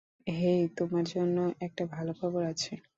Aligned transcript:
হেই, 0.27 0.61
তোমার 0.77 1.05
জন্য 1.05 1.37
একটা 1.61 1.83
ভালো 1.87 2.11
খবর 2.13 2.41
আছে। 2.45 2.73